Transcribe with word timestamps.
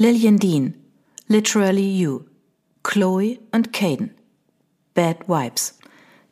Lillian 0.00 0.38
Dean, 0.38 0.74
Literally 1.26 1.98
You, 1.98 2.20
Chloe 2.84 3.40
und 3.50 3.72
Caden. 3.72 4.14
Bad 4.94 5.28
Vibes. 5.28 5.76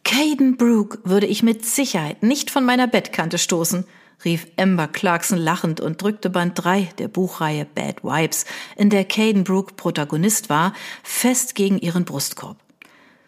Caden 0.05 0.57
Brooke 0.57 1.01
würde 1.03 1.27
ich 1.27 1.43
mit 1.43 1.67
Sicherheit 1.67 2.23
nicht 2.23 2.53
von 2.53 2.65
meiner 2.65 2.87
Bettkante 2.87 3.39
stoßen, 3.39 3.85
rief 4.25 4.47
Amber 4.57 4.87
Clarkson 4.87 5.39
lachend 5.39 5.81
und 5.81 6.01
drückte 6.01 6.31
Band 6.31 6.53
3 6.63 6.91
der 6.99 7.09
Buchreihe 7.09 7.65
Bad 7.65 8.05
Vibes, 8.05 8.45
in 8.77 8.89
der 8.89 9.05
Caden 9.05 9.43
Brooke 9.43 9.75
Protagonist 9.75 10.49
war, 10.49 10.73
fest 11.03 11.57
gegen 11.57 11.81
ihren 11.81 12.05
Brustkorb. 12.05 12.59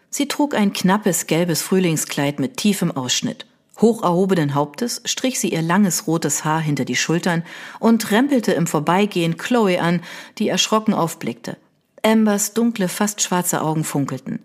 Sie 0.09 0.29
trug 0.29 0.55
ein 0.55 0.71
knappes 0.71 1.27
gelbes 1.27 1.61
Frühlingskleid 1.61 2.39
mit 2.39 2.55
tiefem 2.55 2.91
Ausschnitt. 2.91 3.45
Hoch 3.81 4.03
erhobenen 4.03 4.55
Hauptes 4.55 5.01
strich 5.05 5.39
sie 5.39 5.49
ihr 5.49 5.61
langes 5.61 6.07
rotes 6.07 6.43
Haar 6.43 6.59
hinter 6.59 6.85
die 6.85 6.95
Schultern 6.95 7.43
und 7.79 8.11
rempelte 8.11 8.51
im 8.51 8.67
Vorbeigehen 8.67 9.37
Chloe 9.37 9.79
an, 9.79 10.01
die 10.37 10.49
erschrocken 10.49 10.93
aufblickte. 10.93 11.57
Ambers 12.03 12.53
dunkle, 12.53 12.87
fast 12.87 13.21
schwarze 13.21 13.61
Augen 13.61 13.83
funkelten. 13.83 14.39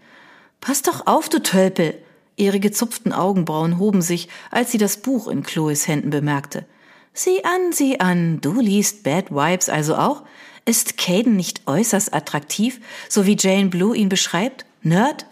Pass 0.61 0.83
doch 0.83 1.07
auf, 1.07 1.29
du 1.29 1.43
Tölpel! 1.43 1.99
Ihre 2.37 2.59
gezupften 2.59 3.13
Augenbrauen 3.13 3.79
hoben 3.79 4.03
sich, 4.03 4.29
als 4.51 4.73
sie 4.73 4.79
das 4.79 4.97
Buch 4.97 5.29
in 5.29 5.45
Chloes 5.45 5.87
Händen 5.87 6.11
bemerkte. 6.11 6.65
Sieh 7.13 7.45
an, 7.45 7.73
sieh 7.73 8.01
an, 8.01 8.41
du 8.41 8.61
liest 8.61 9.05
Bad 9.05 9.31
Vibes 9.31 9.69
also 9.69 9.95
auch? 9.95 10.25
Ist 10.65 10.97
Caden 10.97 11.37
nicht 11.37 11.63
äußerst 11.67 12.13
attraktiv, 12.13 12.81
so 13.09 13.27
wie 13.27 13.37
Jane 13.39 13.69
Blue 13.69 13.97
ihn 13.97 14.09
beschreibt? 14.09 14.65
Nerd? 14.83 15.27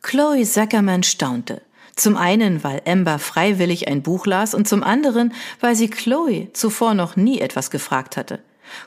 Chloe 0.00 0.44
Zuckerman 0.44 1.02
staunte. 1.02 1.60
Zum 1.96 2.16
einen, 2.16 2.64
weil 2.64 2.82
Amber 2.86 3.18
freiwillig 3.18 3.88
ein 3.88 4.02
Buch 4.02 4.26
las 4.26 4.54
und 4.54 4.66
zum 4.66 4.82
anderen, 4.82 5.32
weil 5.60 5.76
sie 5.76 5.88
Chloe 5.88 6.48
zuvor 6.52 6.94
noch 6.94 7.16
nie 7.16 7.40
etwas 7.40 7.70
gefragt 7.70 8.16
hatte. 8.16 8.40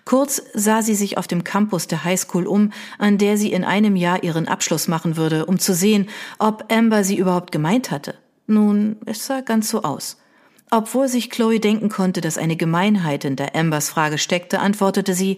Kurz 0.03 0.41
sah 0.53 0.81
sie 0.81 0.95
sich 0.95 1.17
auf 1.17 1.27
dem 1.27 1.43
Campus 1.43 1.87
der 1.87 2.03
Highschool 2.03 2.47
um, 2.47 2.71
an 2.97 3.17
der 3.17 3.37
sie 3.37 3.51
in 3.51 3.63
einem 3.63 3.95
Jahr 3.95 4.23
ihren 4.23 4.47
Abschluss 4.47 4.87
machen 4.87 5.17
würde, 5.17 5.45
um 5.45 5.59
zu 5.59 5.73
sehen, 5.73 6.09
ob 6.39 6.71
Amber 6.71 7.03
sie 7.03 7.17
überhaupt 7.17 7.51
gemeint 7.51 7.91
hatte. 7.91 8.15
Nun, 8.47 8.97
es 9.05 9.25
sah 9.25 9.41
ganz 9.41 9.69
so 9.69 9.83
aus. 9.83 10.17
Obwohl 10.71 11.07
sich 11.07 11.29
Chloe 11.29 11.59
denken 11.59 11.89
konnte, 11.89 12.21
dass 12.21 12.37
eine 12.37 12.55
Gemeinheit 12.55 13.25
in 13.25 13.35
der 13.35 13.55
Ambers 13.55 13.89
Frage 13.89 14.17
steckte, 14.17 14.59
antwortete 14.59 15.13
sie, 15.13 15.37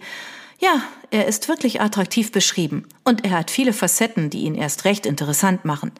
ja, 0.58 0.82
er 1.10 1.26
ist 1.26 1.48
wirklich 1.48 1.80
attraktiv 1.80 2.32
beschrieben 2.32 2.86
und 3.04 3.24
er 3.24 3.38
hat 3.38 3.50
viele 3.50 3.72
Facetten, 3.72 4.30
die 4.30 4.40
ihn 4.40 4.54
erst 4.54 4.84
recht 4.84 5.06
interessant 5.06 5.64
machen. 5.64 5.92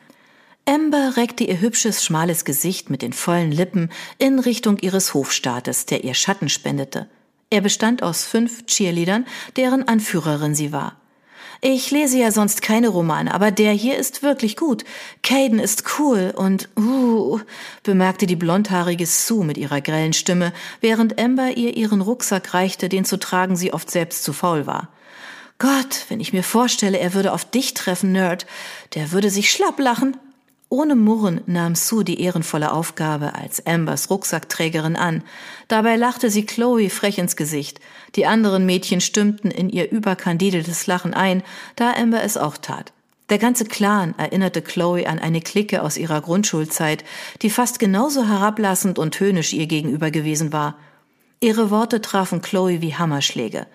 Amber 0.69 1.17
reckte 1.17 1.45
ihr 1.45 1.63
hübsches, 1.63 2.05
schmales 2.05 2.45
Gesicht 2.45 2.91
mit 2.91 3.01
den 3.01 3.15
vollen 3.15 3.51
Lippen 3.51 3.89
in 4.19 4.39
Richtung 4.39 4.77
ihres 4.77 5.15
Hofstaates, 5.15 5.87
der 5.87 6.05
ihr 6.05 6.13
Schatten 6.13 6.51
spendete. 6.51 7.09
Er 7.49 7.63
bestand 7.63 8.03
aus 8.03 8.27
fünf 8.27 8.67
Cheerleadern, 8.67 9.25
deren 9.57 9.89
Anführerin 9.89 10.55
sie 10.55 10.71
war. 10.71 10.97
Ich 11.63 11.91
lese 11.91 12.19
ja 12.19 12.31
sonst 12.33 12.61
keine 12.61 12.89
Romane, 12.89 13.33
aber 13.33 13.51
der 13.51 13.73
hier 13.73 13.97
ist 13.97 14.23
wirklich 14.23 14.59
gut. 14.59 14.85
Caden 15.23 15.59
ist 15.59 15.85
cool 15.99 16.35
und 16.37 16.69
uh, 16.79 17.41
bemerkte 17.83 18.27
die 18.27 18.37
blondhaarige 18.37 19.07
Sue 19.07 19.47
mit 19.47 19.57
ihrer 19.57 19.81
grellen 19.81 20.13
Stimme, 20.13 20.53
während 20.83 21.19
Amber 21.19 21.57
ihr 21.57 21.79
ihren 21.79 22.03
Rucksack 22.03 22.53
reichte, 22.53 22.91
den 22.91 23.07
zu 23.07 23.17
tragen 23.17 23.57
sie 23.57 23.73
oft 23.73 23.91
selbst 23.91 24.23
zu 24.23 24.35
faul 24.35 24.67
war. 24.67 24.89
Gott, 25.59 26.05
wenn 26.11 26.21
ich 26.21 26.35
mir 26.35 26.45
vorstelle, 26.45 26.99
er 26.99 27.15
würde 27.15 27.33
auf 27.33 27.47
dich 27.47 27.73
treffen, 27.73 28.13
Nerd, 28.13 28.45
der 28.95 29.13
würde 29.13 29.31
sich 29.31 29.51
schlapp 29.51 29.81
lachen. 29.81 30.19
Ohne 30.71 30.97
Murren 30.97 31.41
nahm 31.47 31.75
Sue 31.75 32.05
die 32.05 32.21
ehrenvolle 32.21 32.73
Aufgabe 32.73 33.35
als 33.35 33.65
Ambers 33.67 34.11
Rucksackträgerin 34.11 34.97
an. 34.97 35.23
Dabei 35.67 35.97
lachte 35.97 36.31
sie 36.31 36.45
Chloe 36.45 36.91
frech 36.91 37.17
ins 37.17 37.37
Gesicht. 37.37 37.81
Die 38.17 38.27
anderen 38.27 38.67
Mädchen 38.67 39.01
stimmten 39.01 39.51
in 39.51 39.71
ihr 39.71 39.91
überkandideltes 39.91 40.87
Lachen 40.87 41.15
ein, 41.15 41.43
da 41.77 41.93
Amber 41.95 42.23
es 42.23 42.37
auch 42.37 42.59
tat. 42.59 42.93
Der 43.31 43.39
ganze 43.39 43.65
Clan 43.65 44.15
erinnerte 44.19 44.61
Chloe 44.61 45.07
an 45.07 45.19
eine 45.19 45.41
Clique 45.41 45.83
aus 45.83 45.97
ihrer 45.97 46.21
Grundschulzeit, 46.21 47.05
die 47.41 47.51
fast 47.51 47.78
genauso 47.78 48.27
herablassend 48.27 48.99
und 48.99 49.19
höhnisch 49.21 49.55
ihr 49.55 49.67
gegenüber 49.67 50.11
gewesen 50.11 50.53
war. 50.53 50.77
Ihre 51.41 51.71
Worte 51.71 52.03
trafen 52.03 52.43
Chloe 52.43 52.83
wie 52.83 52.95
Hammerschläge. 52.95 53.67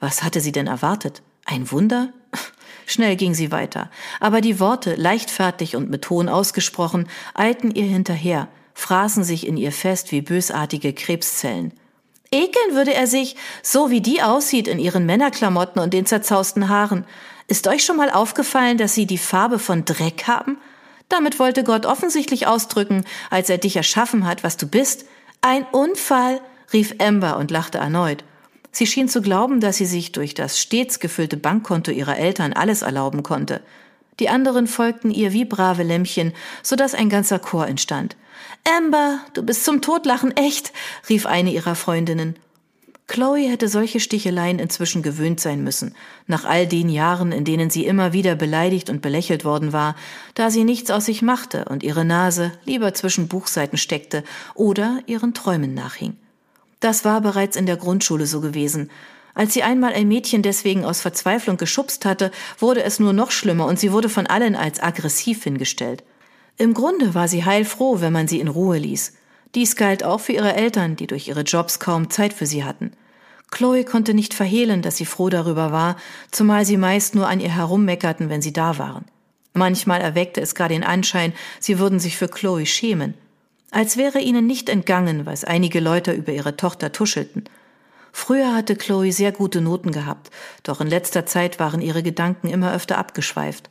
Was 0.00 0.22
hatte 0.22 0.40
sie 0.40 0.52
denn 0.52 0.66
erwartet? 0.66 1.22
Ein 1.46 1.70
Wunder? 1.70 2.12
Schnell 2.86 3.16
ging 3.16 3.34
sie 3.34 3.50
weiter, 3.50 3.90
aber 4.20 4.40
die 4.40 4.60
Worte, 4.60 4.94
leichtfertig 4.94 5.74
und 5.74 5.90
mit 5.90 6.02
Ton 6.02 6.28
ausgesprochen, 6.28 7.08
eilten 7.34 7.74
ihr 7.74 7.84
hinterher, 7.84 8.48
fraßen 8.74 9.24
sich 9.24 9.46
in 9.46 9.56
ihr 9.56 9.72
fest 9.72 10.12
wie 10.12 10.20
bösartige 10.20 10.92
Krebszellen. 10.92 11.72
Ekeln 12.30 12.74
würde 12.74 12.94
er 12.94 13.06
sich, 13.06 13.36
so 13.62 13.90
wie 13.90 14.00
die 14.00 14.22
aussieht 14.22 14.68
in 14.68 14.78
ihren 14.78 15.06
Männerklamotten 15.06 15.80
und 15.80 15.92
den 15.94 16.06
zerzausten 16.06 16.68
Haaren. 16.68 17.04
Ist 17.48 17.68
euch 17.68 17.84
schon 17.84 17.96
mal 17.96 18.10
aufgefallen, 18.10 18.78
dass 18.78 18.94
sie 18.94 19.06
die 19.06 19.18
Farbe 19.18 19.58
von 19.58 19.84
Dreck 19.84 20.24
haben? 20.26 20.58
Damit 21.08 21.38
wollte 21.38 21.62
Gott 21.62 21.86
offensichtlich 21.86 22.46
ausdrücken, 22.46 23.04
als 23.30 23.48
er 23.48 23.58
dich 23.58 23.76
erschaffen 23.76 24.26
hat, 24.26 24.42
was 24.42 24.56
du 24.56 24.66
bist. 24.66 25.06
Ein 25.40 25.64
Unfall, 25.70 26.40
rief 26.72 26.94
Amber 26.98 27.36
und 27.36 27.50
lachte 27.50 27.78
erneut. 27.78 28.24
Sie 28.76 28.86
schien 28.86 29.08
zu 29.08 29.22
glauben, 29.22 29.60
dass 29.60 29.78
sie 29.78 29.86
sich 29.86 30.12
durch 30.12 30.34
das 30.34 30.60
stets 30.60 31.00
gefüllte 31.00 31.38
Bankkonto 31.38 31.90
ihrer 31.92 32.18
Eltern 32.18 32.52
alles 32.52 32.82
erlauben 32.82 33.22
konnte. 33.22 33.62
Die 34.20 34.28
anderen 34.28 34.66
folgten 34.66 35.10
ihr 35.10 35.32
wie 35.32 35.46
brave 35.46 35.82
Lämmchen, 35.82 36.34
so 36.62 36.76
dass 36.76 36.92
ein 36.92 37.08
ganzer 37.08 37.38
Chor 37.38 37.66
entstand. 37.66 38.18
Amber, 38.76 39.20
du 39.32 39.42
bist 39.42 39.64
zum 39.64 39.80
Totlachen 39.80 40.36
echt, 40.36 40.74
rief 41.08 41.24
eine 41.24 41.52
ihrer 41.52 41.74
Freundinnen. 41.74 42.36
Chloe 43.06 43.48
hätte 43.48 43.68
solche 43.68 43.98
Sticheleien 43.98 44.58
inzwischen 44.58 45.00
gewöhnt 45.00 45.40
sein 45.40 45.64
müssen, 45.64 45.94
nach 46.26 46.44
all 46.44 46.66
den 46.66 46.90
Jahren, 46.90 47.32
in 47.32 47.46
denen 47.46 47.70
sie 47.70 47.86
immer 47.86 48.12
wieder 48.12 48.34
beleidigt 48.34 48.90
und 48.90 49.00
belächelt 49.00 49.46
worden 49.46 49.72
war, 49.72 49.96
da 50.34 50.50
sie 50.50 50.64
nichts 50.64 50.90
aus 50.90 51.06
sich 51.06 51.22
machte 51.22 51.64
und 51.64 51.82
ihre 51.82 52.04
Nase 52.04 52.52
lieber 52.66 52.92
zwischen 52.92 53.26
Buchseiten 53.26 53.78
steckte 53.78 54.22
oder 54.54 54.98
ihren 55.06 55.32
Träumen 55.32 55.72
nachhing. 55.72 56.18
Das 56.86 57.04
war 57.04 57.20
bereits 57.20 57.56
in 57.56 57.66
der 57.66 57.78
Grundschule 57.78 58.26
so 58.26 58.40
gewesen. 58.40 58.92
Als 59.34 59.52
sie 59.52 59.64
einmal 59.64 59.92
ein 59.92 60.06
Mädchen 60.06 60.42
deswegen 60.42 60.84
aus 60.84 61.00
Verzweiflung 61.00 61.56
geschubst 61.56 62.04
hatte, 62.04 62.30
wurde 62.60 62.84
es 62.84 63.00
nur 63.00 63.12
noch 63.12 63.32
schlimmer 63.32 63.66
und 63.66 63.80
sie 63.80 63.90
wurde 63.90 64.08
von 64.08 64.28
allen 64.28 64.54
als 64.54 64.80
aggressiv 64.80 65.42
hingestellt. 65.42 66.04
Im 66.58 66.74
Grunde 66.74 67.12
war 67.12 67.26
sie 67.26 67.44
heilfroh, 67.44 68.00
wenn 68.00 68.12
man 68.12 68.28
sie 68.28 68.38
in 68.38 68.46
Ruhe 68.46 68.78
ließ. 68.78 69.14
Dies 69.56 69.74
galt 69.74 70.04
auch 70.04 70.20
für 70.20 70.30
ihre 70.30 70.54
Eltern, 70.54 70.94
die 70.94 71.08
durch 71.08 71.26
ihre 71.26 71.40
Jobs 71.40 71.80
kaum 71.80 72.08
Zeit 72.08 72.32
für 72.32 72.46
sie 72.46 72.62
hatten. 72.62 72.92
Chloe 73.50 73.82
konnte 73.82 74.14
nicht 74.14 74.32
verhehlen, 74.32 74.80
dass 74.80 74.96
sie 74.96 75.06
froh 75.06 75.28
darüber 75.28 75.72
war, 75.72 75.96
zumal 76.30 76.64
sie 76.64 76.76
meist 76.76 77.16
nur 77.16 77.26
an 77.26 77.40
ihr 77.40 77.52
herummeckerten, 77.52 78.30
wenn 78.30 78.42
sie 78.42 78.52
da 78.52 78.78
waren. 78.78 79.06
Manchmal 79.54 80.02
erweckte 80.02 80.40
es 80.40 80.54
gar 80.54 80.68
den 80.68 80.84
Anschein, 80.84 81.32
sie 81.58 81.80
würden 81.80 81.98
sich 81.98 82.16
für 82.16 82.28
Chloe 82.28 82.64
schämen 82.64 83.14
als 83.70 83.96
wäre 83.96 84.20
ihnen 84.20 84.46
nicht 84.46 84.68
entgangen, 84.68 85.26
was 85.26 85.44
einige 85.44 85.80
Leute 85.80 86.12
über 86.12 86.32
ihre 86.32 86.56
Tochter 86.56 86.92
tuschelten. 86.92 87.44
Früher 88.12 88.54
hatte 88.54 88.76
Chloe 88.76 89.12
sehr 89.12 89.32
gute 89.32 89.60
Noten 89.60 89.92
gehabt, 89.92 90.30
doch 90.62 90.80
in 90.80 90.86
letzter 90.86 91.26
Zeit 91.26 91.60
waren 91.60 91.82
ihre 91.82 92.02
Gedanken 92.02 92.48
immer 92.48 92.72
öfter 92.72 92.96
abgeschweift. 92.96 93.68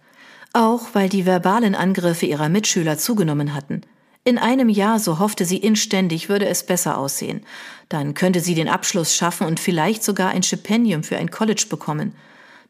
Auch 0.53 0.89
weil 0.93 1.09
die 1.09 1.25
verbalen 1.25 1.75
Angriffe 1.75 2.27
ihrer 2.27 2.47
Mitschüler 2.47 2.97
zugenommen 2.97 3.55
hatten. 3.55 3.81
In 4.23 4.37
einem 4.37 4.69
Jahr, 4.69 4.99
so 4.99 5.19
hoffte 5.19 5.45
sie 5.45 5.57
inständig, 5.57 6.29
würde 6.29 6.47
es 6.47 6.65
besser 6.65 6.97
aussehen. 6.97 7.41
Dann 7.89 8.13
könnte 8.13 8.39
sie 8.39 8.55
den 8.55 8.69
Abschluss 8.69 9.15
schaffen 9.15 9.45
und 9.45 9.59
vielleicht 9.59 10.03
sogar 10.03 10.29
ein 10.29 10.43
Stipendium 10.43 11.03
für 11.03 11.17
ein 11.17 11.29
College 11.29 11.65
bekommen. 11.69 12.15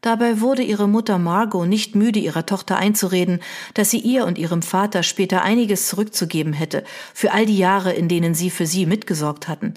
Dabei 0.06 0.40
wurde 0.40 0.62
ihre 0.62 0.88
Mutter 0.88 1.18
Margot 1.18 1.68
nicht 1.68 1.96
müde, 1.96 2.20
ihrer 2.20 2.46
Tochter 2.46 2.78
einzureden, 2.78 3.40
dass 3.74 3.90
sie 3.90 3.98
ihr 3.98 4.28
und 4.28 4.38
ihrem 4.38 4.62
Vater 4.62 5.02
später 5.02 5.42
einiges 5.42 5.88
zurückzugeben 5.88 6.54
hätte, 6.54 6.84
für 7.16 7.32
all 7.32 7.48
die 7.48 7.58
Jahre, 7.58 7.92
in 7.92 8.08
denen 8.08 8.36
sie 8.36 8.52
für 8.52 8.68
sie 8.68 8.86
mitgesorgt 8.86 9.48
hatten. 9.48 9.74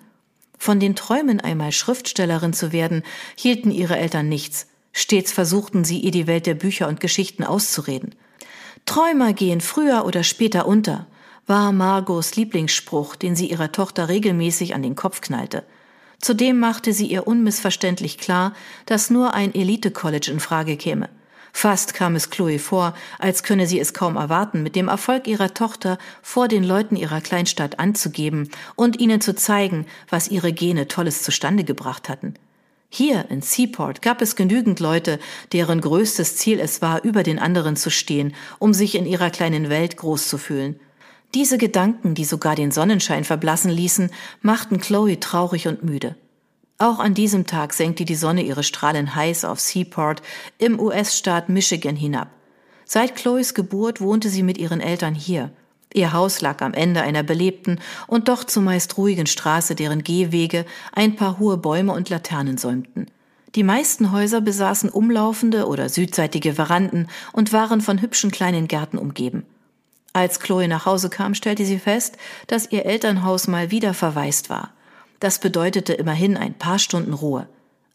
Von 0.58 0.80
den 0.80 0.94
Träumen, 0.94 1.40
einmal 1.40 1.72
Schriftstellerin 1.72 2.52
zu 2.52 2.72
werden, 2.72 3.04
hielten 3.36 3.70
ihre 3.70 3.96
Eltern 3.96 4.28
nichts. 4.28 4.66
Stets 4.92 5.32
versuchten 5.32 5.82
sie, 5.84 6.00
ihr 6.00 6.10
die 6.10 6.26
Welt 6.26 6.44
der 6.44 6.56
Bücher 6.56 6.88
und 6.88 7.00
Geschichten 7.00 7.42
auszureden. 7.42 8.14
Träumer 8.84 9.32
gehen 9.32 9.62
früher 9.62 10.04
oder 10.04 10.24
später 10.24 10.66
unter, 10.66 11.06
war 11.46 11.72
Margos 11.72 12.36
Lieblingsspruch, 12.36 13.16
den 13.16 13.34
sie 13.34 13.50
ihrer 13.50 13.72
Tochter 13.72 14.10
regelmäßig 14.10 14.74
an 14.74 14.82
den 14.82 14.94
Kopf 14.94 15.22
knallte. 15.22 15.64
Zudem 16.20 16.58
machte 16.58 16.92
sie 16.92 17.06
ihr 17.06 17.26
unmissverständlich 17.26 18.18
klar, 18.18 18.52
dass 18.86 19.10
nur 19.10 19.34
ein 19.34 19.54
Elite-College 19.54 20.30
in 20.32 20.40
Frage 20.40 20.76
käme. 20.76 21.08
Fast 21.52 21.94
kam 21.94 22.14
es 22.14 22.30
Chloe 22.30 22.58
vor, 22.58 22.94
als 23.18 23.42
könne 23.42 23.66
sie 23.66 23.80
es 23.80 23.94
kaum 23.94 24.16
erwarten, 24.16 24.62
mit 24.62 24.76
dem 24.76 24.88
Erfolg 24.88 25.26
ihrer 25.26 25.54
Tochter 25.54 25.98
vor 26.22 26.46
den 26.46 26.62
Leuten 26.62 26.96
ihrer 26.96 27.20
Kleinstadt 27.20 27.78
anzugeben 27.78 28.50
und 28.76 29.00
ihnen 29.00 29.20
zu 29.20 29.34
zeigen, 29.34 29.86
was 30.08 30.28
ihre 30.28 30.52
Gene 30.52 30.88
Tolles 30.88 31.22
zustande 31.22 31.64
gebracht 31.64 32.08
hatten. 32.08 32.34
Hier 32.90 33.26
in 33.28 33.42
Seaport 33.42 34.02
gab 34.02 34.22
es 34.22 34.34
genügend 34.34 34.80
Leute, 34.80 35.18
deren 35.52 35.80
größtes 35.80 36.36
Ziel 36.36 36.58
es 36.58 36.80
war, 36.80 37.04
über 37.04 37.22
den 37.22 37.38
anderen 37.38 37.76
zu 37.76 37.90
stehen, 37.90 38.34
um 38.58 38.72
sich 38.72 38.94
in 38.94 39.04
ihrer 39.04 39.30
kleinen 39.30 39.68
Welt 39.68 39.96
groß 39.96 40.28
zu 40.28 40.38
fühlen. 40.38 40.80
Diese 41.34 41.58
Gedanken, 41.58 42.14
die 42.14 42.24
sogar 42.24 42.54
den 42.54 42.70
Sonnenschein 42.70 43.24
verblassen 43.24 43.70
ließen, 43.70 44.10
machten 44.40 44.80
Chloe 44.80 45.20
traurig 45.20 45.68
und 45.68 45.84
müde. 45.84 46.16
Auch 46.78 47.00
an 47.00 47.12
diesem 47.12 47.46
Tag 47.46 47.74
senkte 47.74 48.04
die 48.04 48.14
Sonne 48.14 48.42
ihre 48.42 48.62
Strahlen 48.62 49.14
heiß 49.14 49.44
auf 49.44 49.60
Seaport 49.60 50.22
im 50.58 50.80
US-Staat 50.80 51.48
Michigan 51.48 51.96
hinab. 51.96 52.28
Seit 52.84 53.16
Chloes 53.16 53.52
Geburt 53.52 54.00
wohnte 54.00 54.30
sie 54.30 54.42
mit 54.42 54.56
ihren 54.56 54.80
Eltern 54.80 55.14
hier. 55.14 55.50
Ihr 55.92 56.12
Haus 56.12 56.40
lag 56.40 56.62
am 56.62 56.72
Ende 56.72 57.02
einer 57.02 57.22
belebten 57.22 57.80
und 58.06 58.28
doch 58.28 58.44
zumeist 58.44 58.96
ruhigen 58.96 59.26
Straße, 59.26 59.74
deren 59.74 60.04
Gehwege 60.04 60.64
ein 60.92 61.16
paar 61.16 61.38
hohe 61.38 61.56
Bäume 61.56 61.92
und 61.92 62.08
Laternen 62.08 62.58
säumten. 62.58 63.06
Die 63.54 63.62
meisten 63.62 64.12
Häuser 64.12 64.40
besaßen 64.40 64.88
umlaufende 64.88 65.66
oder 65.66 65.88
südseitige 65.88 66.54
Veranden 66.54 67.08
und 67.32 67.52
waren 67.52 67.80
von 67.80 68.00
hübschen 68.00 68.30
kleinen 68.30 68.68
Gärten 68.68 68.98
umgeben. 68.98 69.44
Als 70.18 70.40
Chloe 70.40 70.66
nach 70.66 70.84
Hause 70.84 71.10
kam, 71.10 71.36
stellte 71.36 71.64
sie 71.64 71.78
fest, 71.78 72.16
dass 72.48 72.72
ihr 72.72 72.84
Elternhaus 72.84 73.46
mal 73.46 73.70
wieder 73.70 73.94
verwaist 73.94 74.50
war. 74.50 74.72
Das 75.20 75.38
bedeutete 75.38 75.92
immerhin 75.92 76.36
ein 76.36 76.54
paar 76.54 76.80
Stunden 76.80 77.12
Ruhe. 77.12 77.48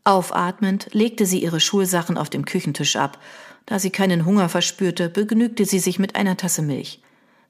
Aufatmend 0.05 0.87
legte 0.93 1.25
sie 1.25 1.43
ihre 1.43 1.59
Schulsachen 1.59 2.17
auf 2.17 2.29
dem 2.29 2.45
Küchentisch 2.45 2.95
ab. 2.95 3.19
Da 3.65 3.77
sie 3.77 3.89
keinen 3.89 4.23
Hunger 4.23 4.47
verspürte, 4.47 5.09
begnügte 5.09 5.65
sie 5.65 5.79
sich 5.79 5.99
mit 5.99 6.15
einer 6.15 6.37
Tasse 6.37 6.61
Milch. 6.61 7.01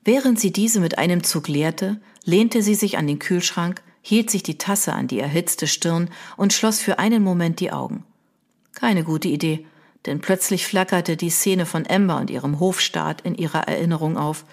Während 0.03 0.39
sie 0.39 0.51
diese 0.51 0.79
mit 0.79 0.97
einem 0.97 1.23
Zug 1.23 1.49
leerte, 1.49 2.01
lehnte 2.25 2.63
sie 2.63 2.73
sich 2.73 2.97
an 2.97 3.05
den 3.05 3.19
Kühlschrank, 3.19 3.83
hielt 4.01 4.31
sich 4.31 4.41
die 4.41 4.57
Tasse 4.57 4.93
an 4.93 5.07
die 5.07 5.19
erhitzte 5.19 5.67
Stirn 5.67 6.09
und 6.35 6.51
schloss 6.51 6.79
für 6.79 6.97
einen 6.97 7.21
Moment 7.21 7.59
die 7.59 7.71
Augen. 7.71 8.05
Keine 8.73 9.03
gute 9.03 9.27
Idee, 9.27 9.67
denn 10.07 10.19
plötzlich 10.19 10.65
flackerte 10.65 11.15
die 11.15 11.29
Szene 11.29 11.67
von 11.67 11.85
Amber 11.87 12.17
und 12.17 12.31
ihrem 12.31 12.59
Hofstaat 12.59 13.21
in 13.21 13.35
ihrer 13.35 13.67
Erinnerung 13.67 14.17
auf, 14.17 14.45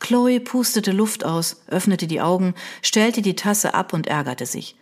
Chloe 0.00 0.40
pustete 0.40 0.92
Luft 0.92 1.24
aus, 1.24 1.62
öffnete 1.68 2.06
die 2.06 2.20
Augen, 2.20 2.54
stellte 2.82 3.22
die 3.22 3.36
Tasse 3.36 3.74
ab 3.74 3.92
und 3.92 4.06
ärgerte 4.06 4.46
sich. 4.46 4.76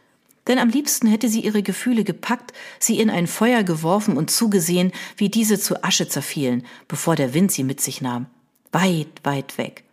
Denn 0.47 0.59
am 0.59 0.69
liebsten 0.69 1.09
hätte 1.09 1.29
sie 1.29 1.41
ihre 1.41 1.63
Gefühle 1.63 2.05
gepackt, 2.05 2.53
sie 2.79 3.01
in 3.01 3.11
ein 3.11 3.27
Feuer 3.27 3.63
geworfen 3.63 4.17
und 4.17 4.31
zugesehen, 4.31 4.93
wie 5.17 5.29
diese 5.29 5.59
zu 5.59 5.83
Asche 5.83 6.09
zerfielen, 6.09 6.65
bevor 6.87 7.17
der 7.17 7.35
Wind 7.35 7.51
sie 7.51 7.65
mit 7.65 7.81
sich 7.81 8.01
nahm. 8.01 8.27
Weit, 8.73 9.09
weit 9.25 9.59
weg. 9.59 9.85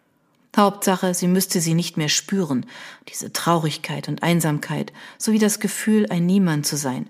Hauptsache, 0.55 1.15
sie 1.15 1.27
müsste 1.27 1.59
sie 1.59 1.73
nicht 1.73 1.97
mehr 1.97 2.09
spüren, 2.09 2.67
diese 3.09 3.33
Traurigkeit 3.33 4.07
und 4.07 4.21
Einsamkeit, 4.21 4.93
sowie 5.17 5.39
das 5.39 5.59
Gefühl, 5.59 6.05
ein 6.09 6.27
Niemand 6.27 6.67
zu 6.67 6.77
sein. 6.77 7.09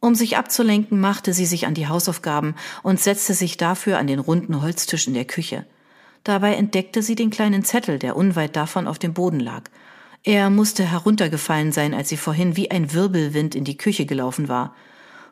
Um 0.00 0.14
sich 0.14 0.36
abzulenken, 0.36 1.00
machte 1.00 1.32
sie 1.32 1.46
sich 1.46 1.66
an 1.66 1.74
die 1.74 1.86
Hausaufgaben 1.86 2.54
und 2.82 3.00
setzte 3.00 3.32
sich 3.32 3.56
dafür 3.56 3.98
an 3.98 4.08
den 4.08 4.18
runden 4.18 4.60
Holztisch 4.60 5.06
in 5.06 5.14
der 5.14 5.24
Küche. 5.24 5.64
Dabei 6.24 6.54
entdeckte 6.54 7.02
sie 7.02 7.14
den 7.14 7.30
kleinen 7.30 7.64
Zettel, 7.64 7.98
der 7.98 8.16
unweit 8.16 8.56
davon 8.56 8.86
auf 8.86 8.98
dem 8.98 9.14
Boden 9.14 9.40
lag. 9.40 9.64
Er 10.24 10.50
musste 10.50 10.84
heruntergefallen 10.84 11.72
sein, 11.72 11.94
als 11.94 12.08
sie 12.08 12.16
vorhin 12.16 12.56
wie 12.56 12.70
ein 12.70 12.92
Wirbelwind 12.92 13.54
in 13.54 13.64
die 13.64 13.76
Küche 13.76 14.06
gelaufen 14.06 14.48
war. 14.48 14.74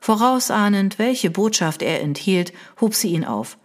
Vorausahnend, 0.01 0.99
welche 0.99 1.31
Botschaft 1.31 1.83
er 1.83 2.01
enthielt, 2.01 2.53
hob 2.81 2.95
sie 2.95 3.13
ihn 3.13 3.25
auf. 3.25 3.57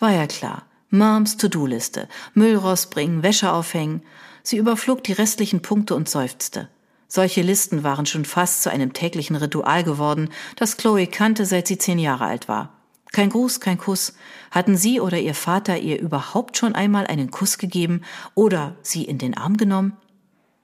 War 0.00 0.10
ja 0.10 0.26
klar. 0.26 0.64
Moms 0.90 1.36
To-Do-Liste. 1.36 2.08
Müll 2.34 2.56
rausbringen, 2.56 3.22
Wäsche 3.22 3.52
aufhängen. 3.52 4.02
Sie 4.42 4.56
überflog 4.56 5.04
die 5.04 5.12
restlichen 5.12 5.62
Punkte 5.62 5.94
und 5.94 6.08
seufzte. 6.08 6.68
Solche 7.06 7.42
Listen 7.42 7.84
waren 7.84 8.06
schon 8.06 8.24
fast 8.24 8.62
zu 8.62 8.70
einem 8.70 8.92
täglichen 8.92 9.36
Ritual 9.36 9.84
geworden, 9.84 10.30
das 10.56 10.78
Chloe 10.78 11.06
kannte, 11.06 11.46
seit 11.46 11.68
sie 11.68 11.78
zehn 11.78 11.98
Jahre 11.98 12.24
alt 12.24 12.48
war. 12.48 12.81
Kein 13.12 13.28
Gruß, 13.28 13.60
kein 13.60 13.78
Kuss. 13.78 14.14
Hatten 14.50 14.76
Sie 14.76 14.98
oder 15.00 15.18
Ihr 15.18 15.34
Vater 15.34 15.78
ihr 15.78 16.00
überhaupt 16.00 16.56
schon 16.56 16.74
einmal 16.74 17.06
einen 17.06 17.30
Kuss 17.30 17.58
gegeben 17.58 18.02
oder 18.34 18.76
sie 18.82 19.04
in 19.04 19.18
den 19.18 19.36
Arm 19.36 19.58
genommen? 19.58 19.96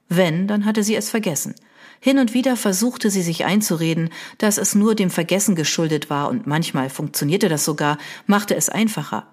Wenn, 0.09 0.47
dann 0.47 0.65
hatte 0.65 0.83
sie 0.83 0.95
es 0.95 1.11
vergessen. 1.11 1.53
Hin 1.99 2.17
und 2.17 2.33
wieder 2.33 2.57
versuchte 2.57 3.11
sie 3.11 3.21
sich 3.21 3.45
einzureden, 3.45 4.09
dass 4.39 4.57
es 4.57 4.73
nur 4.73 4.95
dem 4.95 5.11
Vergessen 5.11 5.55
geschuldet 5.55 6.09
war 6.09 6.29
und 6.29 6.47
manchmal 6.47 6.89
funktionierte 6.89 7.49
das 7.49 7.65
sogar, 7.65 7.97
machte 8.25 8.55
es 8.55 8.69
einfacher. 8.69 9.27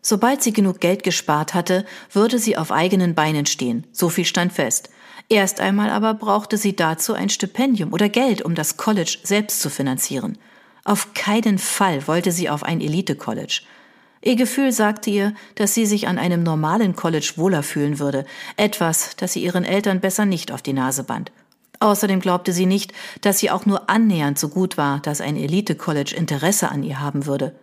Sobald 0.00 0.42
sie 0.42 0.54
genug 0.54 0.80
Geld 0.80 1.02
gespart 1.02 1.52
hatte, 1.52 1.84
würde 2.10 2.38
sie 2.38 2.56
auf 2.56 2.72
eigenen 2.72 3.14
Beinen 3.14 3.44
stehen, 3.44 3.86
so 3.92 4.08
viel 4.08 4.24
stand 4.24 4.52
fest. 4.52 4.88
Erst 5.28 5.60
einmal 5.60 5.90
aber 5.90 6.14
brauchte 6.14 6.56
sie 6.56 6.74
dazu 6.74 7.12
ein 7.12 7.28
Stipendium 7.28 7.92
oder 7.92 8.08
Geld, 8.08 8.40
um 8.42 8.54
das 8.54 8.78
College 8.78 9.18
selbst 9.22 9.60
zu 9.60 9.68
finanzieren. 9.68 10.38
Auf 10.84 11.14
keinen 11.14 11.58
Fall 11.58 12.06
wollte 12.06 12.32
sie 12.32 12.48
auf 12.48 12.62
ein 12.62 12.80
Elite-College. 12.80 13.62
Ihr 14.22 14.36
Gefühl 14.36 14.72
sagte 14.72 15.10
ihr, 15.10 15.34
dass 15.54 15.74
sie 15.74 15.86
sich 15.86 16.06
an 16.06 16.18
einem 16.18 16.42
normalen 16.42 16.94
College 16.94 17.32
wohler 17.36 17.62
fühlen 17.62 17.98
würde, 17.98 18.26
etwas, 18.56 19.16
das 19.16 19.32
sie 19.32 19.42
ihren 19.42 19.64
Eltern 19.64 20.00
besser 20.00 20.26
nicht 20.26 20.52
auf 20.52 20.60
die 20.60 20.74
Nase 20.74 21.04
band. 21.04 21.32
Außerdem 21.80 22.20
glaubte 22.20 22.52
sie 22.52 22.66
nicht, 22.66 22.92
dass 23.22 23.38
sie 23.38 23.50
auch 23.50 23.64
nur 23.64 23.88
annähernd 23.88 24.38
so 24.38 24.50
gut 24.50 24.76
war, 24.76 25.00
dass 25.00 25.22
ein 25.22 25.36
Elite-College 25.36 26.14
Interesse 26.14 26.70
an 26.70 26.82
ihr 26.82 27.00
haben 27.00 27.24
würde. 27.24 27.54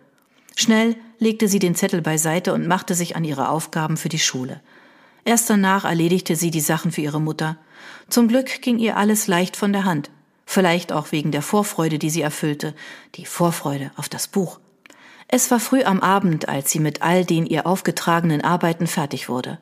Schnell 0.56 0.96
legte 1.20 1.46
sie 1.46 1.60
den 1.60 1.76
Zettel 1.76 2.02
beiseite 2.02 2.52
und 2.52 2.66
machte 2.66 2.96
sich 2.96 3.14
an 3.14 3.22
ihre 3.22 3.48
Aufgaben 3.48 3.96
für 3.96 4.08
die 4.08 4.18
Schule. 4.18 4.60
Erst 5.24 5.48
danach 5.48 5.84
erledigte 5.84 6.34
sie 6.34 6.50
die 6.50 6.60
Sachen 6.60 6.90
für 6.90 7.02
ihre 7.02 7.20
Mutter. 7.20 7.56
Zum 8.08 8.26
Glück 8.26 8.62
ging 8.62 8.80
ihr 8.80 8.96
alles 8.96 9.28
leicht 9.28 9.56
von 9.56 9.72
der 9.72 9.84
Hand 9.84 10.10
vielleicht 10.48 10.92
auch 10.92 11.12
wegen 11.12 11.30
der 11.30 11.42
Vorfreude, 11.42 11.98
die 11.98 12.08
sie 12.08 12.22
erfüllte, 12.22 12.74
die 13.16 13.26
Vorfreude 13.26 13.90
auf 13.96 14.08
das 14.08 14.28
Buch. 14.28 14.58
Es 15.28 15.50
war 15.50 15.60
früh 15.60 15.82
am 15.84 16.00
Abend, 16.00 16.48
als 16.48 16.70
sie 16.70 16.80
mit 16.80 17.02
all 17.02 17.26
den 17.26 17.44
ihr 17.44 17.66
aufgetragenen 17.66 18.40
Arbeiten 18.40 18.86
fertig 18.86 19.28
wurde. 19.28 19.58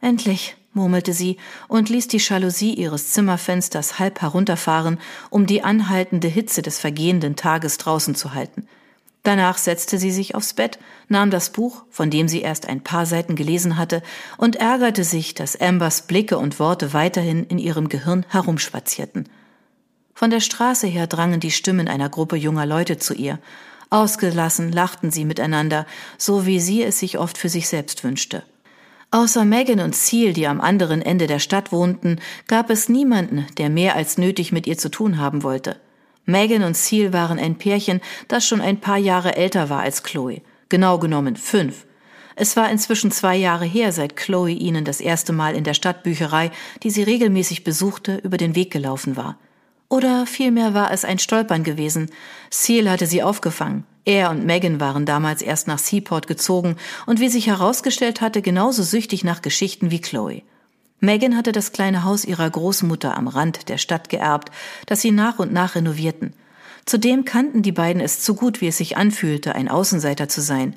Endlich, 0.00 0.56
murmelte 0.72 1.12
sie 1.12 1.36
und 1.68 1.90
ließ 1.90 2.08
die 2.08 2.16
Jalousie 2.16 2.72
ihres 2.72 3.12
Zimmerfensters 3.12 3.98
halb 3.98 4.22
herunterfahren, 4.22 4.98
um 5.28 5.46
die 5.46 5.62
anhaltende 5.62 6.28
Hitze 6.28 6.62
des 6.62 6.78
vergehenden 6.78 7.36
Tages 7.36 7.76
draußen 7.76 8.14
zu 8.14 8.32
halten. 8.32 8.66
Danach 9.22 9.58
setzte 9.58 9.98
sie 9.98 10.12
sich 10.12 10.34
aufs 10.34 10.54
Bett, 10.54 10.78
nahm 11.08 11.30
das 11.30 11.50
Buch, 11.50 11.84
von 11.90 12.08
dem 12.08 12.26
sie 12.26 12.40
erst 12.40 12.66
ein 12.66 12.80
paar 12.80 13.04
Seiten 13.04 13.36
gelesen 13.36 13.76
hatte, 13.76 14.02
und 14.38 14.56
ärgerte 14.56 15.04
sich, 15.04 15.34
dass 15.34 15.60
Ambers 15.60 16.06
Blicke 16.06 16.38
und 16.38 16.58
Worte 16.58 16.94
weiterhin 16.94 17.44
in 17.44 17.58
ihrem 17.58 17.90
Gehirn 17.90 18.24
herumspazierten. 18.30 19.28
Von 20.18 20.30
der 20.30 20.40
Straße 20.40 20.86
her 20.86 21.06
drangen 21.06 21.40
die 21.40 21.50
Stimmen 21.50 21.88
einer 21.88 22.08
Gruppe 22.08 22.36
junger 22.36 22.64
Leute 22.64 22.96
zu 22.96 23.12
ihr. 23.12 23.38
Ausgelassen 23.90 24.72
lachten 24.72 25.10
sie 25.10 25.26
miteinander, 25.26 25.84
so 26.16 26.46
wie 26.46 26.58
sie 26.58 26.82
es 26.82 26.98
sich 26.98 27.18
oft 27.18 27.36
für 27.36 27.50
sich 27.50 27.68
selbst 27.68 28.02
wünschte. 28.02 28.42
Außer 29.10 29.44
Megan 29.44 29.80
und 29.80 29.94
Seal, 29.94 30.32
die 30.32 30.46
am 30.46 30.62
anderen 30.62 31.02
Ende 31.02 31.26
der 31.26 31.38
Stadt 31.38 31.70
wohnten, 31.70 32.18
gab 32.46 32.70
es 32.70 32.88
niemanden, 32.88 33.46
der 33.58 33.68
mehr 33.68 33.94
als 33.94 34.16
nötig 34.16 34.52
mit 34.52 34.66
ihr 34.66 34.78
zu 34.78 34.88
tun 34.88 35.18
haben 35.18 35.42
wollte. 35.42 35.76
Megan 36.24 36.62
und 36.62 36.78
Seal 36.78 37.12
waren 37.12 37.38
ein 37.38 37.58
Pärchen, 37.58 38.00
das 38.26 38.48
schon 38.48 38.62
ein 38.62 38.80
paar 38.80 38.96
Jahre 38.96 39.36
älter 39.36 39.68
war 39.68 39.80
als 39.80 40.02
Chloe. 40.02 40.40
Genau 40.70 40.98
genommen 40.98 41.36
fünf. 41.36 41.84
Es 42.36 42.56
war 42.56 42.70
inzwischen 42.70 43.10
zwei 43.10 43.36
Jahre 43.36 43.66
her, 43.66 43.92
seit 43.92 44.16
Chloe 44.16 44.48
ihnen 44.48 44.86
das 44.86 45.02
erste 45.02 45.34
Mal 45.34 45.54
in 45.54 45.64
der 45.64 45.74
Stadtbücherei, 45.74 46.52
die 46.82 46.90
sie 46.90 47.02
regelmäßig 47.02 47.64
besuchte, 47.64 48.16
über 48.16 48.38
den 48.38 48.54
Weg 48.54 48.70
gelaufen 48.70 49.18
war. 49.18 49.36
Oder 49.88 50.26
vielmehr 50.26 50.74
war 50.74 50.90
es 50.90 51.04
ein 51.04 51.18
Stolpern 51.18 51.62
gewesen. 51.62 52.10
Seal 52.50 52.90
hatte 52.90 53.06
sie 53.06 53.22
aufgefangen. 53.22 53.84
Er 54.04 54.30
und 54.30 54.46
Megan 54.46 54.78
waren 54.80 55.04
damals 55.04 55.42
erst 55.42 55.66
nach 55.66 55.78
Seaport 55.78 56.26
gezogen 56.26 56.76
und 57.06 57.20
wie 57.20 57.28
sich 57.28 57.48
herausgestellt 57.48 58.20
hatte, 58.20 58.40
genauso 58.42 58.82
süchtig 58.82 59.24
nach 59.24 59.42
Geschichten 59.42 59.90
wie 59.90 60.00
Chloe. 60.00 60.42
Megan 61.00 61.36
hatte 61.36 61.52
das 61.52 61.72
kleine 61.72 62.04
Haus 62.04 62.24
ihrer 62.24 62.48
Großmutter 62.48 63.16
am 63.16 63.28
Rand 63.28 63.68
der 63.68 63.78
Stadt 63.78 64.08
geerbt, 64.08 64.50
das 64.86 65.02
sie 65.02 65.10
nach 65.10 65.38
und 65.38 65.52
nach 65.52 65.74
renovierten. 65.74 66.32
Zudem 66.86 67.24
kannten 67.24 67.62
die 67.62 67.72
beiden 67.72 68.00
es 68.00 68.20
zu 68.20 68.36
gut, 68.36 68.60
wie 68.60 68.68
es 68.68 68.76
sich 68.76 68.96
anfühlte, 68.96 69.56
ein 69.56 69.68
Außenseiter 69.68 70.28
zu 70.28 70.40
sein. 70.40 70.76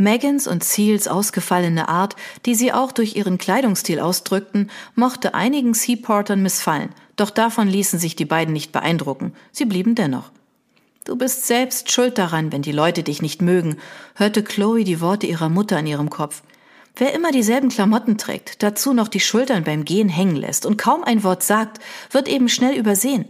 Megans 0.00 0.48
und 0.48 0.64
Seals 0.64 1.06
ausgefallene 1.06 1.88
Art, 1.88 2.16
die 2.46 2.54
sie 2.54 2.72
auch 2.72 2.90
durch 2.90 3.16
ihren 3.16 3.38
Kleidungsstil 3.38 4.00
ausdrückten, 4.00 4.70
mochte 4.94 5.34
einigen 5.34 5.74
Seaportern 5.74 6.42
missfallen, 6.42 6.88
doch 7.16 7.30
davon 7.30 7.68
ließen 7.68 7.98
sich 7.98 8.16
die 8.16 8.24
beiden 8.24 8.54
nicht 8.54 8.72
beeindrucken. 8.72 9.34
Sie 9.52 9.66
blieben 9.66 9.94
dennoch. 9.94 10.32
Du 11.04 11.16
bist 11.16 11.46
selbst 11.46 11.92
schuld 11.92 12.18
daran, 12.18 12.50
wenn 12.50 12.62
die 12.62 12.72
Leute 12.72 13.02
dich 13.02 13.20
nicht 13.20 13.42
mögen, 13.42 13.76
hörte 14.14 14.42
Chloe 14.42 14.84
die 14.84 15.00
Worte 15.00 15.26
ihrer 15.26 15.48
Mutter 15.48 15.78
in 15.78 15.86
ihrem 15.86 16.10
Kopf. 16.10 16.42
Wer 16.96 17.14
immer 17.14 17.30
dieselben 17.30 17.68
Klamotten 17.68 18.18
trägt, 18.18 18.62
dazu 18.62 18.92
noch 18.92 19.08
die 19.08 19.20
Schultern 19.20 19.64
beim 19.64 19.84
Gehen 19.84 20.08
hängen 20.08 20.36
lässt 20.36 20.66
und 20.66 20.76
kaum 20.78 21.04
ein 21.04 21.22
Wort 21.24 21.42
sagt, 21.42 21.78
wird 22.10 22.28
eben 22.28 22.48
schnell 22.48 22.74
übersehen. 22.74 23.26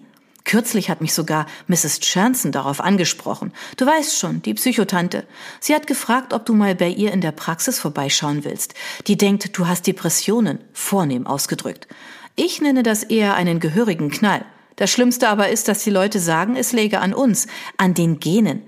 Kürzlich 0.50 0.90
hat 0.90 1.00
mich 1.00 1.14
sogar 1.14 1.46
Mrs. 1.68 2.00
Chanson 2.00 2.50
darauf 2.50 2.80
angesprochen. 2.80 3.52
Du 3.76 3.86
weißt 3.86 4.18
schon, 4.18 4.42
die 4.42 4.54
Psychotante. 4.54 5.24
Sie 5.60 5.76
hat 5.76 5.86
gefragt, 5.86 6.32
ob 6.32 6.44
du 6.44 6.54
mal 6.54 6.74
bei 6.74 6.88
ihr 6.88 7.12
in 7.12 7.20
der 7.20 7.30
Praxis 7.30 7.78
vorbeischauen 7.78 8.42
willst. 8.42 8.74
Die 9.06 9.16
denkt, 9.16 9.56
du 9.56 9.68
hast 9.68 9.86
Depressionen, 9.86 10.58
vornehm 10.72 11.24
ausgedrückt. 11.28 11.86
Ich 12.34 12.60
nenne 12.60 12.82
das 12.82 13.04
eher 13.04 13.34
einen 13.34 13.60
gehörigen 13.60 14.10
Knall. 14.10 14.44
Das 14.74 14.90
Schlimmste 14.90 15.28
aber 15.28 15.50
ist, 15.50 15.68
dass 15.68 15.84
die 15.84 15.90
Leute 15.90 16.18
sagen, 16.18 16.56
es 16.56 16.72
läge 16.72 16.98
an 16.98 17.14
uns, 17.14 17.46
an 17.76 17.94
den 17.94 18.18
Genen. 18.18 18.62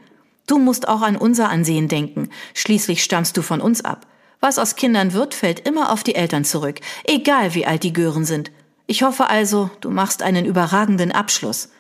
Du 0.47 0.59
musst 0.59 0.87
auch 0.87 1.03
an 1.03 1.17
unser 1.17 1.49
Ansehen 1.49 1.89
denken. 1.89 2.29
Schließlich 2.55 3.03
stammst 3.03 3.37
du 3.37 3.43
von 3.43 3.61
uns 3.61 3.85
ab. 3.85 4.07
Was 4.39 4.61
aus 4.61 4.77
Kindern 4.77 5.15
wird, 5.15 5.35
fällt 5.35 5.67
immer 5.67 5.91
auf 5.91 6.05
die 6.05 6.15
Eltern 6.15 6.45
zurück, 6.45 6.79
egal 7.03 7.57
wie 7.57 7.67
alt 7.67 7.83
die 7.83 7.93
Gören 7.93 8.25
sind. 8.25 8.53
Ich 8.93 9.03
hoffe 9.03 9.31
also, 9.31 9.71
du 9.81 9.89
machst 9.89 10.23
einen 10.23 10.45
überragenden 10.45 11.13
Abschluss. 11.13 11.71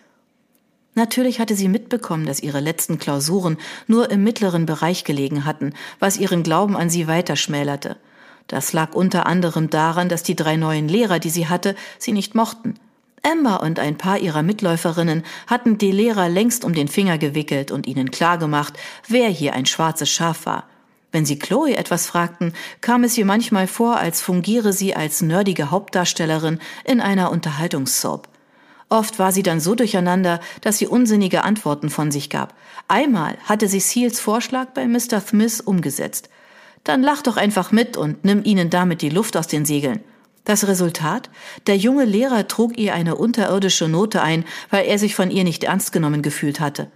Natürlich 0.95 1.40
hatte 1.40 1.54
sie 1.54 1.69
mitbekommen, 1.69 2.25
dass 2.25 2.40
ihre 2.40 2.61
letzten 2.61 2.99
Klausuren 2.99 3.59
nur 3.87 4.11
im 4.11 4.25
mittleren 4.25 4.64
Bereich 4.64 5.04
gelegen 5.04 5.45
hatten, 5.45 5.75
was 5.99 6.16
ihren 6.16 6.42
Glauben 6.42 6.75
an 6.75 6.88
sie 6.88 7.09
weiter 7.09 7.37
schmälerte. 7.37 7.99
Das 8.47 8.73
lag 8.73 8.95
unter 8.95 9.26
anderem 9.26 9.69
daran, 9.69 10.09
dass 10.09 10.23
die 10.23 10.37
drei 10.37 10.57
neuen 10.57 10.88
Lehrer, 10.88 11.19
die 11.19 11.28
sie 11.28 11.49
hatte, 11.49 11.76
sie 11.99 12.12
nicht 12.12 12.35
mochten. 12.35 12.76
Emma 13.23 13.57
und 13.57 13.78
ein 13.78 13.99
paar 13.99 14.19
ihrer 14.19 14.42
Mitläuferinnen 14.42 15.23
hatten 15.47 15.76
die 15.76 15.92
Lehrer 15.92 16.31
längst 16.31 16.64
um 16.64 16.73
den 16.73 16.88
Finger 16.88 17.19
gewickelt 17.19 17.73
und 17.73 17.87
ihnen 17.87 18.11
klargemacht, 18.11 18.73
wer 19.07 19.28
hier 19.28 19.52
ein 19.52 19.66
schwarzes 19.66 20.09
Schaf 20.09 20.47
war. 20.47 20.66
Wenn 21.12 21.26
sie 21.26 21.38
Chloe 21.38 21.76
etwas 21.76 22.07
fragten, 22.07 22.54
kam 22.81 23.04
es 23.04 23.16
ihr 23.19 23.26
manchmal 23.26 23.66
vor, 23.66 23.99
als 23.99 24.23
fungiere 24.23 24.73
sie 24.73 24.97
als 24.97 25.21
nerdige 25.21 25.71
Hauptdarstellerin 25.71 26.59
in 26.85 27.00
einer 27.00 27.31
Unterhaltungssoap. 27.31 28.28
Oft 28.88 29.19
war 29.19 29.31
sie 29.31 29.42
dann 29.42 29.61
so 29.61 29.75
durcheinander, 29.75 30.40
dass 30.62 30.78
sie 30.78 30.87
unsinnige 30.87 31.45
Antworten 31.45 31.90
von 31.90 32.11
sich 32.11 32.31
gab. 32.31 32.54
Einmal 32.88 33.37
hatte 33.45 33.69
sie 33.69 33.81
Seals 33.81 34.21
Vorschlag 34.21 34.69
bei 34.75 34.87
Mr. 34.87 35.21
Smith 35.21 35.61
umgesetzt. 35.61 36.28
Dann 36.85 37.02
lach 37.02 37.23
doch 37.23 37.37
einfach 37.37 37.73
mit 37.73 37.97
und 37.97 38.25
nimm 38.25 38.42
ihnen 38.45 38.71
damit 38.71 39.02
die 39.02 39.09
Luft 39.09 39.37
aus 39.37 39.47
den 39.47 39.64
Segeln. 39.64 40.00
Das 40.45 40.66
Resultat? 40.66 41.31
Der 41.66 41.76
junge 41.76 42.04
Lehrer 42.04 42.49
trug 42.49 42.76
ihr 42.76 42.95
eine 42.95 43.14
unterirdische 43.16 43.88
Note 43.88 44.23
ein, 44.23 44.45
weil 44.71 44.87
er 44.87 44.99
sich 44.99 45.14
von 45.14 45.31
ihr 45.31 45.45
nicht 45.45 45.64
ernst 45.64 45.92
genommen 45.92 46.23
gefühlt 46.23 46.59
hatte. 46.59 46.90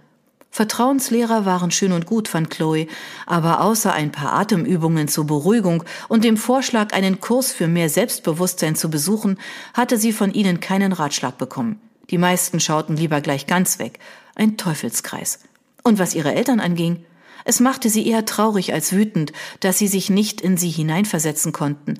Vertrauenslehrer 0.57 1.45
waren 1.45 1.69
schön 1.69 1.91
und 1.91 2.07
gut, 2.07 2.27
fand 2.27 2.49
Chloe, 2.49 2.87
aber 3.27 3.61
außer 3.61 3.93
ein 3.93 4.11
paar 4.11 4.33
Atemübungen 4.33 5.07
zur 5.07 5.27
Beruhigung 5.27 5.83
und 6.07 6.23
dem 6.23 6.35
Vorschlag, 6.35 6.93
einen 6.93 7.21
Kurs 7.21 7.51
für 7.51 7.67
mehr 7.67 7.89
Selbstbewusstsein 7.89 8.75
zu 8.75 8.89
besuchen, 8.89 9.37
hatte 9.75 9.99
sie 9.99 10.11
von 10.11 10.33
ihnen 10.33 10.59
keinen 10.59 10.93
Ratschlag 10.93 11.37
bekommen. 11.37 11.79
Die 12.09 12.17
meisten 12.17 12.59
schauten 12.59 12.97
lieber 12.97 13.21
gleich 13.21 13.45
ganz 13.45 13.77
weg. 13.77 13.99
Ein 14.33 14.57
Teufelskreis. 14.57 15.41
Und 15.83 15.99
was 15.99 16.15
ihre 16.15 16.33
Eltern 16.33 16.59
anging, 16.59 17.05
es 17.45 17.59
machte 17.59 17.91
sie 17.91 18.07
eher 18.07 18.25
traurig 18.25 18.73
als 18.73 18.93
wütend, 18.93 19.33
dass 19.59 19.77
sie 19.77 19.87
sich 19.87 20.09
nicht 20.09 20.41
in 20.41 20.57
sie 20.57 20.71
hineinversetzen 20.71 21.51
konnten. 21.51 21.99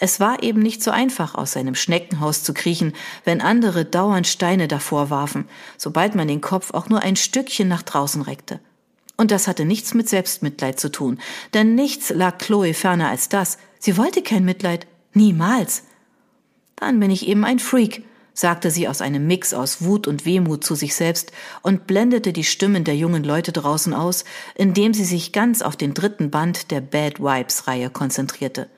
Es 0.00 0.20
war 0.20 0.42
eben 0.44 0.60
nicht 0.60 0.82
so 0.82 0.92
einfach, 0.92 1.34
aus 1.34 1.52
seinem 1.52 1.74
Schneckenhaus 1.74 2.44
zu 2.44 2.54
kriechen, 2.54 2.92
wenn 3.24 3.40
andere 3.40 3.84
dauernd 3.84 4.28
Steine 4.28 4.68
davor 4.68 5.10
warfen, 5.10 5.48
sobald 5.76 6.14
man 6.14 6.28
den 6.28 6.40
Kopf 6.40 6.72
auch 6.72 6.88
nur 6.88 7.02
ein 7.02 7.16
Stückchen 7.16 7.66
nach 7.66 7.82
draußen 7.82 8.22
reckte. 8.22 8.60
Und 9.16 9.32
das 9.32 9.48
hatte 9.48 9.64
nichts 9.64 9.94
mit 9.94 10.08
Selbstmitleid 10.08 10.78
zu 10.78 10.92
tun, 10.92 11.18
denn 11.52 11.74
nichts 11.74 12.10
lag 12.10 12.38
Chloe 12.38 12.74
ferner 12.74 13.08
als 13.08 13.28
das. 13.28 13.58
Sie 13.80 13.96
wollte 13.96 14.22
kein 14.22 14.44
Mitleid. 14.44 14.86
Niemals. 15.14 15.82
Dann 16.76 17.00
bin 17.00 17.10
ich 17.10 17.26
eben 17.26 17.44
ein 17.44 17.58
Freak, 17.58 18.04
sagte 18.34 18.70
sie 18.70 18.86
aus 18.86 19.00
einem 19.00 19.26
Mix 19.26 19.52
aus 19.52 19.82
Wut 19.82 20.06
und 20.06 20.24
Wehmut 20.24 20.62
zu 20.62 20.76
sich 20.76 20.94
selbst 20.94 21.32
und 21.62 21.88
blendete 21.88 22.32
die 22.32 22.44
Stimmen 22.44 22.84
der 22.84 22.94
jungen 22.94 23.24
Leute 23.24 23.50
draußen 23.50 23.92
aus, 23.92 24.24
indem 24.54 24.94
sie 24.94 25.04
sich 25.04 25.32
ganz 25.32 25.60
auf 25.60 25.76
den 25.76 25.94
dritten 25.94 26.30
Band 26.30 26.70
der 26.70 26.80
Bad 26.80 27.18
Wipes 27.18 27.66
Reihe 27.66 27.90
konzentrierte. 27.90 28.68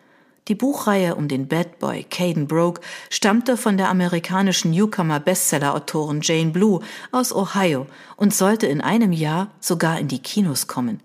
Die 0.51 0.57
Buchreihe 0.57 1.15
um 1.15 1.29
den 1.29 1.47
Bad 1.47 1.79
Boy 1.79 2.03
Caden 2.03 2.49
Broke 2.49 2.81
stammte 3.09 3.57
von 3.57 3.77
der 3.77 3.89
amerikanischen 3.89 4.73
Newcomer-Bestseller-Autorin 4.73 6.23
Jane 6.23 6.51
Blue 6.51 6.81
aus 7.13 7.33
Ohio 7.33 7.87
und 8.17 8.35
sollte 8.35 8.67
in 8.67 8.81
einem 8.81 9.13
Jahr 9.13 9.53
sogar 9.61 10.01
in 10.01 10.09
die 10.09 10.19
Kinos 10.19 10.67
kommen. 10.67 11.01